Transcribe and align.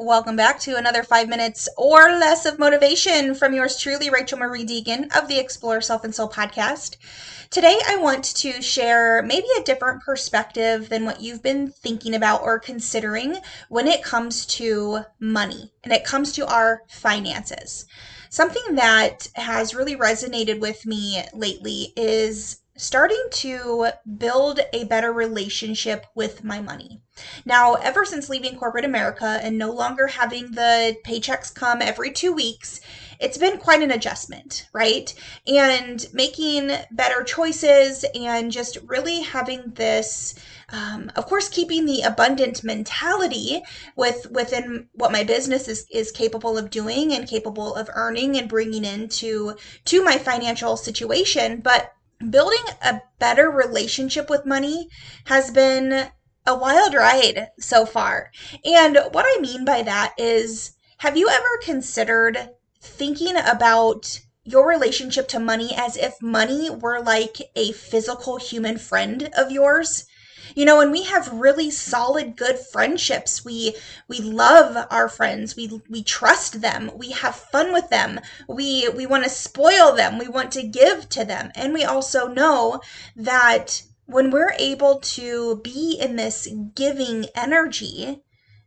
Welcome 0.00 0.36
back 0.36 0.60
to 0.60 0.76
another 0.76 1.02
five 1.02 1.28
minutes 1.28 1.68
or 1.76 2.12
less 2.12 2.46
of 2.46 2.60
motivation 2.60 3.34
from 3.34 3.52
yours 3.52 3.76
truly, 3.76 4.10
Rachel 4.10 4.38
Marie 4.38 4.64
Deegan 4.64 5.08
of 5.16 5.26
the 5.26 5.40
Explore 5.40 5.80
Self 5.80 6.04
and 6.04 6.14
Soul 6.14 6.28
podcast. 6.28 6.94
Today, 7.50 7.80
I 7.84 7.96
want 7.96 8.22
to 8.36 8.62
share 8.62 9.24
maybe 9.24 9.48
a 9.58 9.64
different 9.64 10.04
perspective 10.04 10.88
than 10.88 11.04
what 11.04 11.20
you've 11.20 11.42
been 11.42 11.72
thinking 11.72 12.14
about 12.14 12.42
or 12.42 12.60
considering 12.60 13.38
when 13.70 13.88
it 13.88 14.04
comes 14.04 14.46
to 14.46 15.00
money 15.18 15.72
and 15.82 15.92
it 15.92 16.04
comes 16.04 16.30
to 16.34 16.46
our 16.46 16.82
finances. 16.88 17.84
Something 18.30 18.76
that 18.76 19.26
has 19.34 19.74
really 19.74 19.96
resonated 19.96 20.60
with 20.60 20.86
me 20.86 21.24
lately 21.34 21.92
is 21.96 22.60
starting 22.78 23.22
to 23.32 23.88
build 24.16 24.60
a 24.72 24.84
better 24.84 25.12
relationship 25.12 26.06
with 26.14 26.44
my 26.44 26.60
money. 26.60 27.02
Now, 27.44 27.74
ever 27.74 28.04
since 28.04 28.28
leaving 28.28 28.56
corporate 28.56 28.84
America 28.84 29.40
and 29.42 29.58
no 29.58 29.72
longer 29.72 30.06
having 30.06 30.52
the 30.52 30.96
paychecks 31.04 31.52
come 31.52 31.82
every 31.82 32.12
two 32.12 32.32
weeks, 32.32 32.80
it's 33.18 33.36
been 33.36 33.58
quite 33.58 33.82
an 33.82 33.90
adjustment, 33.90 34.68
right? 34.72 35.12
And 35.46 36.06
making 36.12 36.70
better 36.92 37.24
choices 37.24 38.04
and 38.14 38.52
just 38.52 38.78
really 38.86 39.22
having 39.22 39.72
this. 39.74 40.36
Um, 40.70 41.10
of 41.16 41.26
course, 41.26 41.48
keeping 41.48 41.86
the 41.86 42.02
abundant 42.02 42.62
mentality 42.62 43.62
with 43.96 44.30
within 44.30 44.88
what 44.92 45.10
my 45.10 45.24
business 45.24 45.66
is, 45.66 45.86
is 45.90 46.12
capable 46.12 46.56
of 46.56 46.70
doing 46.70 47.12
and 47.12 47.26
capable 47.26 47.74
of 47.74 47.90
earning 47.94 48.36
and 48.36 48.48
bringing 48.48 48.84
into 48.84 49.56
to 49.86 50.04
my 50.04 50.18
financial 50.18 50.76
situation, 50.76 51.60
but 51.60 51.92
building 52.30 52.64
a 52.82 53.02
better 53.18 53.50
relationship 53.50 54.28
with 54.28 54.46
money 54.46 54.88
has 55.26 55.50
been 55.50 56.10
a 56.46 56.56
wild 56.56 56.94
ride 56.94 57.48
so 57.58 57.84
far. 57.84 58.30
And 58.64 58.98
what 59.12 59.26
I 59.28 59.40
mean 59.40 59.64
by 59.64 59.82
that 59.82 60.14
is 60.18 60.72
have 60.98 61.16
you 61.16 61.28
ever 61.28 61.58
considered 61.62 62.50
thinking 62.80 63.36
about 63.36 64.20
your 64.44 64.66
relationship 64.66 65.28
to 65.28 65.38
money 65.38 65.74
as 65.76 65.96
if 65.96 66.20
money 66.22 66.70
were 66.70 67.00
like 67.00 67.36
a 67.54 67.72
physical 67.72 68.38
human 68.38 68.78
friend 68.78 69.30
of 69.36 69.52
yours? 69.52 70.06
You 70.54 70.64
know 70.64 70.80
and 70.80 70.90
we 70.92 71.04
have 71.04 71.32
really 71.32 71.70
solid 71.70 72.36
good 72.36 72.58
friendships. 72.58 73.44
We 73.44 73.76
we 74.08 74.20
love 74.20 74.86
our 74.90 75.08
friends. 75.08 75.56
We 75.56 75.80
we 75.88 76.02
trust 76.02 76.60
them. 76.60 76.90
We 76.94 77.10
have 77.10 77.34
fun 77.34 77.72
with 77.72 77.90
them. 77.90 78.20
We 78.48 78.88
we 78.88 79.06
want 79.06 79.24
to 79.24 79.30
spoil 79.30 79.94
them. 79.94 80.18
We 80.18 80.28
want 80.28 80.52
to 80.52 80.62
give 80.62 81.08
to 81.10 81.24
them. 81.24 81.50
And 81.54 81.72
we 81.72 81.84
also 81.84 82.28
know 82.28 82.80
that 83.16 83.82
when 84.06 84.30
we're 84.30 84.54
able 84.58 85.00
to 85.00 85.60
be 85.62 85.98
in 86.00 86.16
this 86.16 86.48
giving 86.74 87.26
energy 87.34 88.22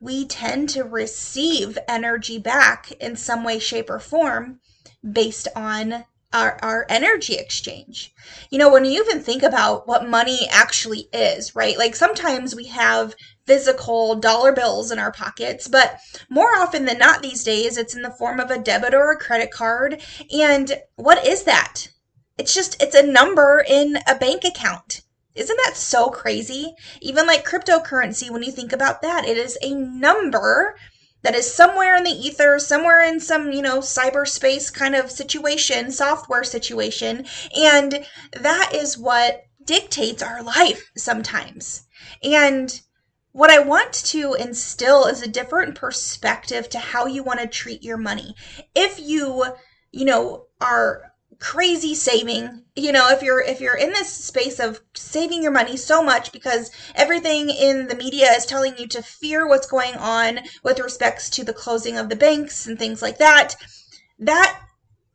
we 0.00 0.26
tend 0.26 0.68
to 0.68 0.84
receive 0.84 1.78
energy 1.88 2.38
back 2.38 2.92
in 3.00 3.16
some 3.16 3.42
way 3.42 3.58
shape 3.58 3.88
or 3.88 3.98
form 3.98 4.60
based 5.02 5.48
on 5.56 6.04
our, 6.34 6.58
our 6.62 6.84
energy 6.90 7.36
exchange. 7.36 8.12
You 8.50 8.58
know, 8.58 8.70
when 8.70 8.84
you 8.84 9.00
even 9.02 9.22
think 9.22 9.42
about 9.42 9.86
what 9.86 10.08
money 10.08 10.48
actually 10.50 11.08
is, 11.12 11.54
right? 11.54 11.78
Like 11.78 11.94
sometimes 11.94 12.54
we 12.54 12.66
have 12.66 13.14
physical 13.46 14.16
dollar 14.16 14.52
bills 14.52 14.90
in 14.90 14.98
our 14.98 15.12
pockets, 15.12 15.68
but 15.68 15.98
more 16.28 16.56
often 16.56 16.84
than 16.84 16.98
not 16.98 17.22
these 17.22 17.44
days, 17.44 17.78
it's 17.78 17.94
in 17.94 18.02
the 18.02 18.10
form 18.10 18.40
of 18.40 18.50
a 18.50 18.58
debit 18.58 18.94
or 18.94 19.12
a 19.12 19.18
credit 19.18 19.50
card. 19.50 20.02
And 20.32 20.82
what 20.96 21.24
is 21.26 21.44
that? 21.44 21.88
It's 22.36 22.52
just, 22.52 22.82
it's 22.82 22.96
a 22.96 23.06
number 23.06 23.64
in 23.66 23.98
a 24.08 24.16
bank 24.16 24.44
account. 24.44 25.02
Isn't 25.36 25.58
that 25.64 25.76
so 25.76 26.10
crazy? 26.10 26.74
Even 27.00 27.26
like 27.26 27.46
cryptocurrency, 27.46 28.30
when 28.30 28.42
you 28.42 28.52
think 28.52 28.72
about 28.72 29.02
that, 29.02 29.24
it 29.24 29.36
is 29.36 29.58
a 29.62 29.74
number 29.74 30.76
that 31.24 31.34
is 31.34 31.52
somewhere 31.52 31.96
in 31.96 32.04
the 32.04 32.10
ether, 32.10 32.58
somewhere 32.58 33.02
in 33.02 33.18
some, 33.18 33.50
you 33.50 33.62
know, 33.62 33.78
cyberspace 33.78 34.72
kind 34.72 34.94
of 34.94 35.10
situation, 35.10 35.90
software 35.90 36.44
situation. 36.44 37.26
And 37.58 38.06
that 38.32 38.72
is 38.74 38.96
what 38.96 39.42
dictates 39.64 40.22
our 40.22 40.42
life 40.42 40.90
sometimes. 40.96 41.86
And 42.22 42.80
what 43.32 43.50
I 43.50 43.58
want 43.58 43.92
to 43.92 44.34
instill 44.34 45.06
is 45.06 45.22
a 45.22 45.26
different 45.26 45.74
perspective 45.74 46.68
to 46.68 46.78
how 46.78 47.06
you 47.06 47.22
want 47.22 47.40
to 47.40 47.46
treat 47.46 47.82
your 47.82 47.96
money. 47.96 48.36
If 48.74 49.00
you, 49.00 49.46
you 49.90 50.04
know, 50.04 50.44
are 50.60 51.13
crazy 51.38 51.94
saving. 51.94 52.64
You 52.76 52.92
know 52.92 53.10
if 53.10 53.22
you're 53.22 53.40
if 53.40 53.60
you're 53.60 53.76
in 53.76 53.90
this 53.90 54.12
space 54.12 54.58
of 54.58 54.80
saving 54.94 55.42
your 55.42 55.52
money 55.52 55.76
so 55.76 56.02
much 56.02 56.32
because 56.32 56.70
everything 56.94 57.50
in 57.50 57.88
the 57.88 57.96
media 57.96 58.32
is 58.32 58.46
telling 58.46 58.76
you 58.78 58.86
to 58.88 59.02
fear 59.02 59.46
what's 59.46 59.66
going 59.66 59.94
on 59.94 60.40
with 60.62 60.80
respects 60.80 61.30
to 61.30 61.44
the 61.44 61.52
closing 61.52 61.96
of 61.96 62.08
the 62.08 62.16
banks 62.16 62.66
and 62.66 62.78
things 62.78 63.02
like 63.02 63.18
that 63.18 63.54
that 64.18 64.60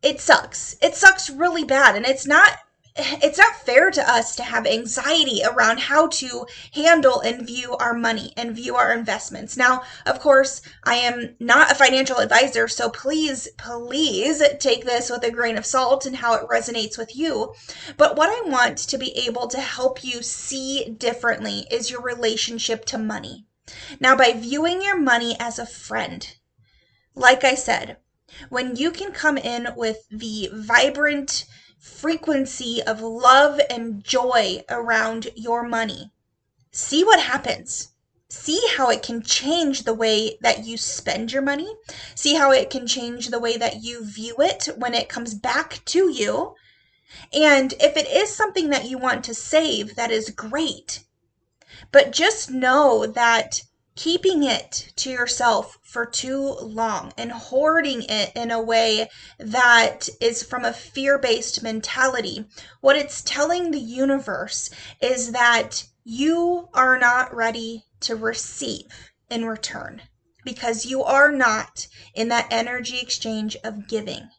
it 0.02 0.22
sucks. 0.22 0.78
It 0.82 0.96
sucks 0.96 1.30
really 1.30 1.64
bad. 1.64 1.96
And 1.96 2.06
it's 2.06 2.26
not 2.26 2.58
it's 3.00 3.38
not 3.38 3.66
fair 3.66 3.92
to 3.92 4.12
us 4.12 4.36
to 4.36 4.44
have 4.44 4.66
anxiety 4.66 5.42
around 5.44 5.80
how 5.80 6.08
to 6.08 6.46
handle 6.74 7.20
and 7.22 7.46
view 7.46 7.76
our 7.78 7.94
money 7.94 8.34
and 8.36 8.56
view 8.56 8.76
our 8.76 8.94
investments. 8.94 9.58
Now, 9.58 9.84
of 10.06 10.20
course, 10.20 10.62
I 10.84 10.96
am 10.96 11.36
not 11.40 11.72
a 11.72 11.76
financial 11.76 12.18
advisor, 12.18 12.68
so 12.68 12.90
please, 12.90 13.48
please 13.58 14.42
take 14.60 14.86
this 14.86 15.10
with 15.10 15.24
a 15.24 15.32
grain 15.32 15.58
of 15.58 15.66
salt 15.66 16.06
and 16.06 16.18
how 16.18 16.36
it 16.36 16.48
resonates 16.50 16.98
with 16.98 17.16
you. 17.16 17.54
But 17.98 18.16
what 18.16 18.30
I 18.30 18.50
want 18.50 18.78
to 18.78 18.98
be 18.98 19.12
able 19.18 19.48
to 19.48 19.60
help 19.60 20.04
you 20.04 20.22
see 20.22 20.96
differently 20.98 21.66
is 21.72 21.92
your 21.92 22.02
relationship 22.02 22.86
to 22.86 22.98
money. 22.98 23.46
Now, 24.00 24.16
by 24.16 24.34
viewing 24.34 24.82
your 24.82 25.00
money 25.00 25.36
as 25.40 25.60
a 25.60 25.66
friend, 25.66 26.36
like 27.16 27.44
I 27.44 27.56
said, 27.56 27.98
when 28.50 28.76
you 28.76 28.92
can 28.92 29.12
come 29.12 29.38
in 29.38 29.70
with 29.76 30.08
the 30.10 30.50
vibrant, 30.54 31.46
frequency 31.80 32.84
of 32.84 33.02
love 33.02 33.60
and 33.70 34.04
joy 34.04 34.64
around 34.70 35.30
your 35.36 35.64
money. 35.64 36.12
See 36.72 37.04
what 37.04 37.22
happens. 37.22 37.94
See 38.28 38.62
how 38.76 38.90
it 38.90 39.02
can 39.02 39.24
change 39.24 39.84
the 39.84 39.94
way 39.94 40.38
that 40.42 40.66
you 40.66 40.78
spend 40.78 41.32
your 41.32 41.42
money. 41.42 41.74
See 42.14 42.36
how 42.36 42.52
it 42.52 42.70
can 42.70 42.86
change 42.86 43.30
the 43.30 43.40
way 43.40 43.58
that 43.58 43.82
you 43.82 44.06
view 44.06 44.36
it 44.40 44.68
when 44.78 44.94
it 44.94 45.10
comes 45.10 45.34
back 45.34 45.84
to 45.86 46.12
you. 46.12 46.56
And 47.34 47.74
if 47.80 47.98
it 47.98 48.08
is 48.08 48.36
something 48.36 48.70
that 48.70 48.86
you 48.86 48.98
want 49.00 49.24
to 49.26 49.34
save, 49.34 49.96
that 49.96 50.12
is 50.12 50.30
great. 50.30 51.06
But 51.92 52.12
just 52.12 52.52
know 52.52 53.08
that 53.08 53.64
keeping 54.00 54.44
it 54.44 54.94
to 54.96 55.10
yourself 55.10 55.78
for 55.84 56.06
too 56.06 56.56
long 56.62 57.12
and 57.18 57.34
hoarding 57.34 58.02
it 58.04 58.32
in 58.34 58.50
a 58.50 58.62
way 58.62 59.10
that 59.38 60.08
is 60.22 60.42
from 60.42 60.64
a 60.64 60.72
fear 60.72 61.20
based 61.20 61.62
mentality, 61.62 62.46
what 62.80 62.96
it's 62.96 63.22
telling 63.22 63.72
the 63.72 63.78
universe 63.78 64.70
is 65.02 65.34
that 65.34 65.84
you 66.06 66.70
are 66.74 66.98
not 66.98 67.36
ready 67.36 67.84
to 68.00 68.16
receive 68.16 69.12
in 69.30 69.44
return 69.44 70.02
because 70.46 70.86
you 70.86 71.04
are 71.04 71.30
not 71.30 71.86
in 72.16 72.30
that 72.30 72.48
energy 72.50 73.00
exchange 73.00 73.58
of 73.66 73.90
giving. 73.90 74.30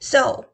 So 0.00 0.46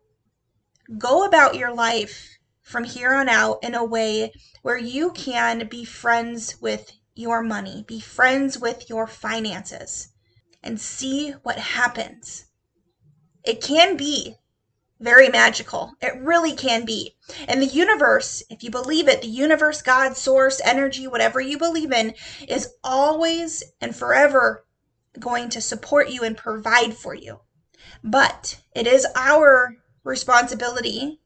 go 0.99 1.25
about 1.25 1.57
your 1.57 1.73
life 1.75 2.37
from 2.61 2.85
here 2.85 3.15
on 3.15 3.31
out 3.31 3.61
in 3.63 3.75
a 3.75 3.83
way 3.83 4.31
where 4.61 4.77
you 4.77 5.11
can 5.13 5.69
be 5.69 5.87
friends 5.87 6.61
with 6.61 6.93
your 7.15 7.43
money, 7.43 7.85
be 7.87 8.01
friends 8.01 8.59
with 8.59 8.89
your 8.89 9.07
finances, 9.07 10.09
and 10.63 10.81
see 10.81 11.33
what 11.43 11.59
happens. 11.59 12.47
It 13.45 13.63
can 13.63 13.97
be 13.97 14.37
very 15.01 15.29
magical. 15.29 15.93
It 16.01 16.17
really 16.21 16.55
can 16.55 16.85
be. 16.85 17.17
And 17.47 17.61
the 17.61 17.67
universe, 17.67 18.43
if 18.49 18.63
you 18.63 18.71
believe 18.71 19.09
it, 19.09 19.21
the 19.21 19.29
universe, 19.29 19.83
God, 19.83 20.17
source, 20.17 20.61
energy, 20.65 21.07
whatever 21.07 21.41
you 21.41 21.59
believe 21.59 21.93
in, 21.93 22.15
is 22.49 22.75
always 22.83 23.63
and 23.81 23.95
forever 23.95 24.65
going 25.19 25.49
to 25.51 25.61
support 25.61 26.09
you 26.09 26.23
and 26.23 26.37
provide 26.37 26.95
for 26.95 27.15
you. 27.15 27.41
But 28.03 28.61
it 28.75 28.87
is 28.87 29.07
our 29.15 29.77
responsibility 30.05 31.21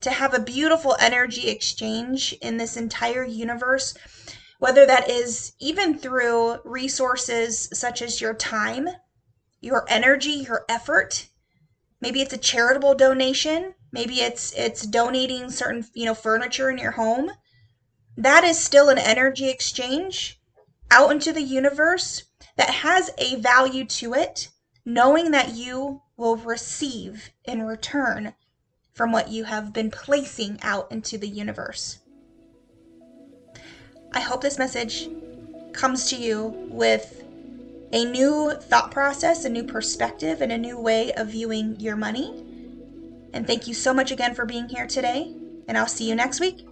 to 0.00 0.10
have 0.10 0.32
a 0.32 0.40
beautiful 0.40 0.96
energy 1.00 1.48
exchange 1.48 2.32
in 2.40 2.56
this 2.56 2.76
entire 2.76 3.24
universe 3.24 3.94
whether 4.60 4.84
that 4.84 5.10
is 5.10 5.54
even 5.58 5.96
through 5.96 6.58
resources 6.64 7.68
such 7.72 8.02
as 8.02 8.20
your 8.20 8.34
time, 8.34 8.88
your 9.60 9.86
energy, 9.88 10.30
your 10.30 10.66
effort. 10.68 11.28
Maybe 12.00 12.20
it's 12.20 12.34
a 12.34 12.38
charitable 12.38 12.94
donation, 12.94 13.74
maybe 13.90 14.20
it's 14.20 14.52
it's 14.52 14.86
donating 14.86 15.50
certain, 15.50 15.86
you 15.94 16.04
know, 16.04 16.14
furniture 16.14 16.70
in 16.70 16.76
your 16.76 16.92
home. 16.92 17.30
That 18.18 18.44
is 18.44 18.58
still 18.62 18.90
an 18.90 18.98
energy 18.98 19.48
exchange 19.48 20.38
out 20.90 21.10
into 21.10 21.32
the 21.32 21.42
universe 21.42 22.24
that 22.56 22.70
has 22.70 23.10
a 23.16 23.36
value 23.36 23.86
to 23.86 24.12
it, 24.12 24.48
knowing 24.84 25.30
that 25.30 25.54
you 25.54 26.02
will 26.18 26.36
receive 26.36 27.30
in 27.44 27.62
return 27.62 28.34
from 28.92 29.10
what 29.10 29.28
you 29.28 29.44
have 29.44 29.72
been 29.72 29.90
placing 29.90 30.60
out 30.60 30.92
into 30.92 31.16
the 31.16 31.28
universe. 31.28 31.99
I 34.12 34.20
hope 34.20 34.40
this 34.40 34.58
message 34.58 35.08
comes 35.72 36.08
to 36.10 36.16
you 36.16 36.46
with 36.68 37.22
a 37.92 38.04
new 38.04 38.52
thought 38.60 38.90
process, 38.90 39.44
a 39.44 39.48
new 39.48 39.64
perspective, 39.64 40.40
and 40.40 40.50
a 40.50 40.58
new 40.58 40.78
way 40.78 41.12
of 41.12 41.28
viewing 41.28 41.78
your 41.78 41.96
money. 41.96 42.44
And 43.32 43.46
thank 43.46 43.66
you 43.68 43.74
so 43.74 43.94
much 43.94 44.10
again 44.10 44.34
for 44.34 44.44
being 44.44 44.68
here 44.68 44.86
today, 44.86 45.32
and 45.68 45.78
I'll 45.78 45.86
see 45.86 46.08
you 46.08 46.14
next 46.14 46.40
week. 46.40 46.66